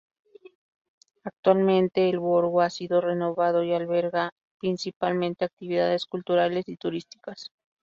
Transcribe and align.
Actualmente 1.23 2.09
el 2.09 2.17
borgo 2.17 2.61
ha 2.61 2.71
sido 2.71 3.01
renovado 3.01 3.61
y 3.63 3.71
alberga 3.71 4.33
principalmente 4.59 5.45
actividades 5.45 6.07
culturales 6.07 6.67
y 6.67 6.75
turísticas. 6.75 7.51